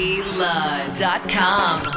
DLud.com. 0.00 1.90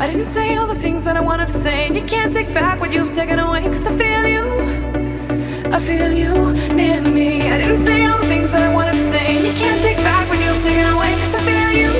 I 0.00 0.08
didn't 0.08 0.26
say 0.26 0.56
all 0.56 0.66
the 0.66 0.74
things 0.74 1.04
that 1.04 1.16
I 1.16 1.20
wanted 1.20 1.46
to 1.46 1.52
say, 1.52 1.86
and 1.86 1.94
you 1.96 2.02
can't 2.02 2.34
take 2.34 2.52
back 2.52 2.80
what 2.80 2.92
you've 2.92 3.12
taken 3.12 3.38
away, 3.38 3.62
cause 3.62 3.86
I 3.86 3.96
feel 3.96 4.26
you. 4.26 4.44
I 5.72 5.78
feel 5.78 6.12
you 6.12 6.52
near 6.74 7.00
me. 7.00 7.42
I 7.42 7.58
didn't 7.58 7.86
say 7.86 8.04
all 8.04 8.18
the 8.18 8.26
things 8.26 8.50
that 8.50 8.62
I 8.62 8.74
wanted 8.74 8.92
to 8.92 9.12
say, 9.12 9.36
and 9.36 9.46
you 9.46 9.52
can't 9.52 9.80
take 9.82 9.98
back 9.98 10.28
what 10.28 10.40
you've 10.44 10.62
taken 10.62 10.86
away, 10.94 11.14
cause 11.14 11.34
I 11.34 11.40
feel 11.46 11.70
you. 11.80 11.92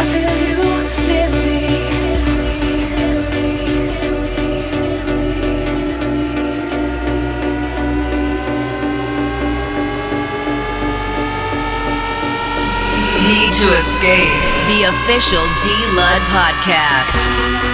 I 0.00 0.04
feel 0.12 0.34
you 0.48 0.58
near 1.08 1.30
me. 1.44 1.60
Need 13.28 13.52
to 13.52 13.68
escape. 13.76 14.51
The 14.68 14.84
official 14.84 15.44
D 15.60 15.68
Lud 15.96 16.22
podcast. 16.30 17.71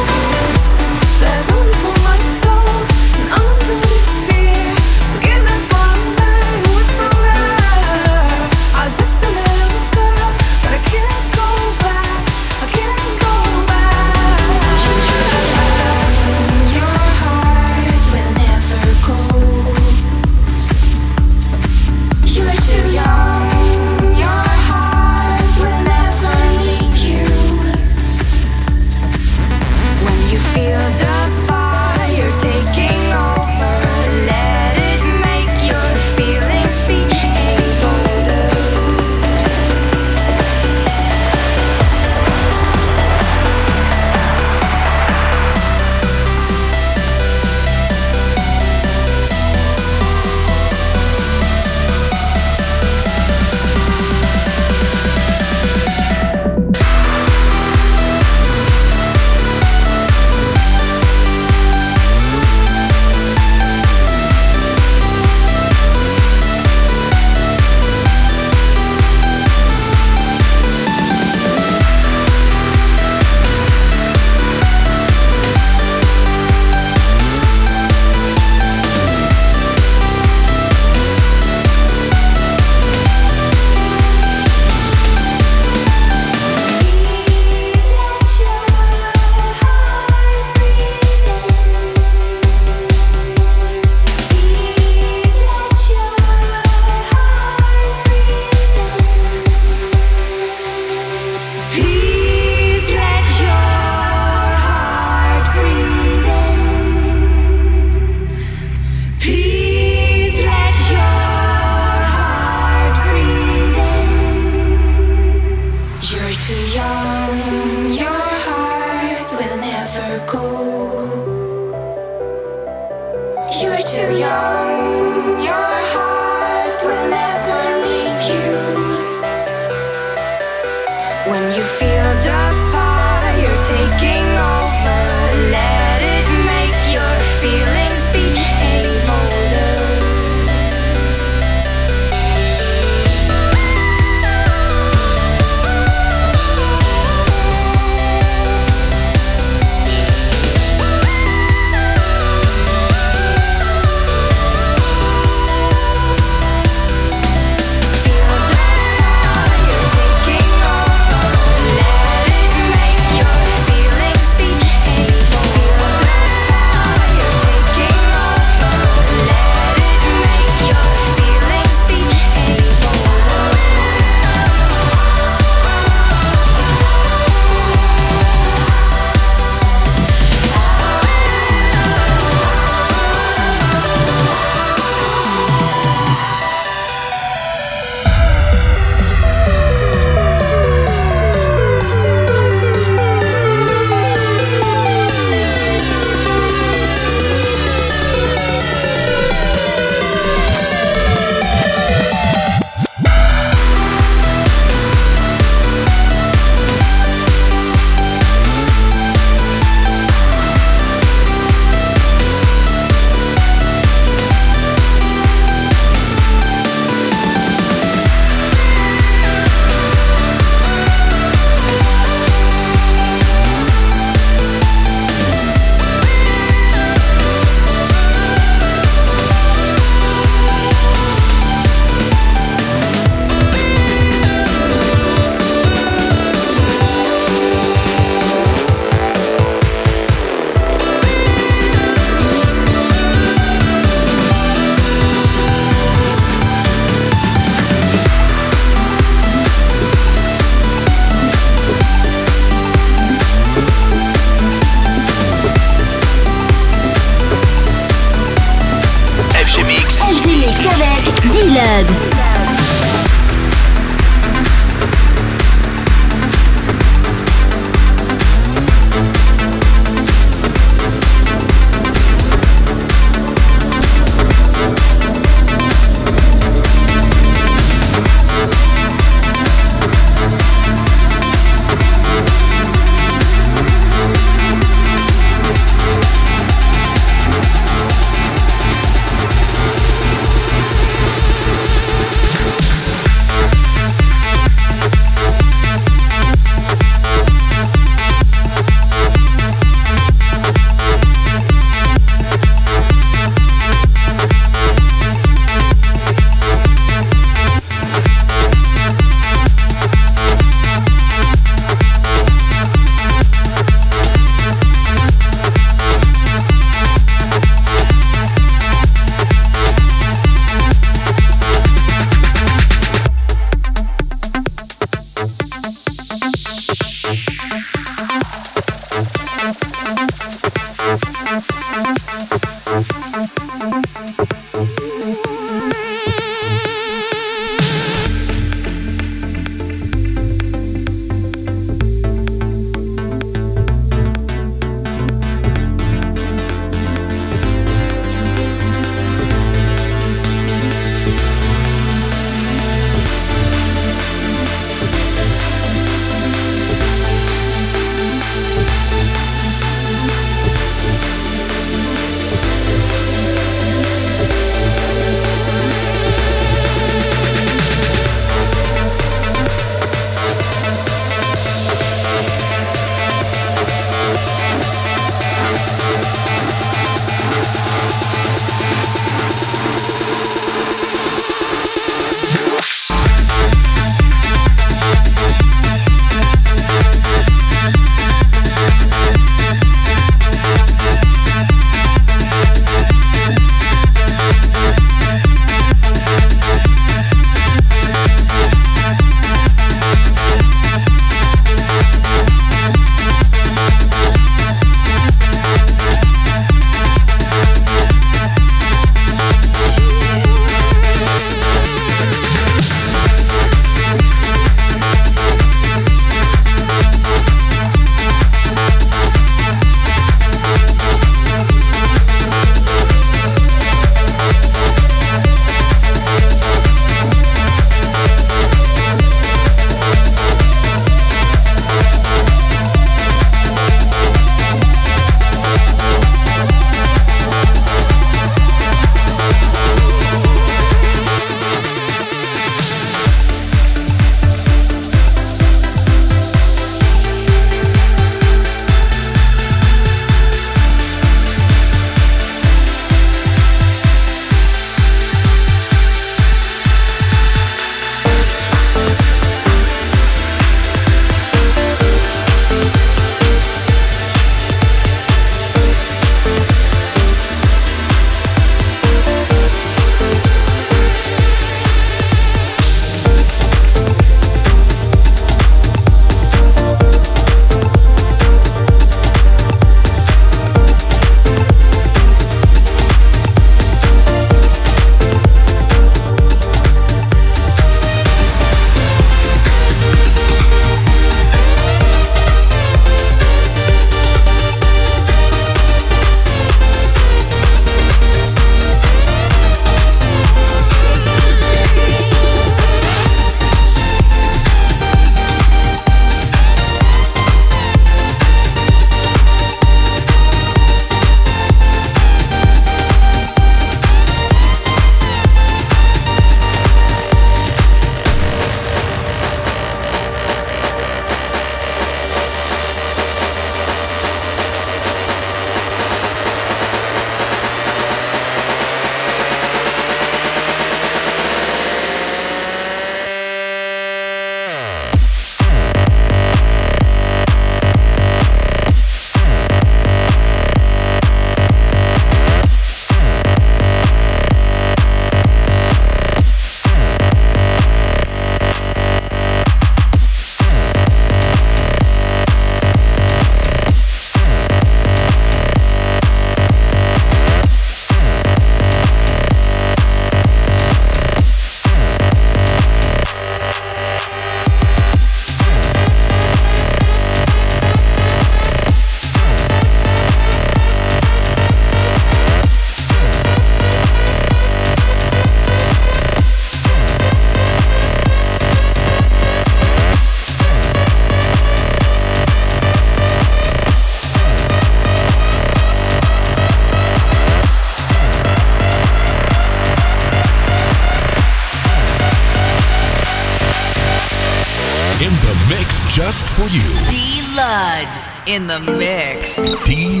Just 595.98 596.24
for 596.36 596.46
you. 596.54 596.62
D 596.88 597.22
Lud 597.34 597.88
in 598.28 598.46
the 598.46 598.60
mix. 598.78 599.34
D 599.66 600.00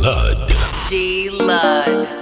Lud. 0.00 0.38
D 0.88 1.30
Lud. 1.30 2.21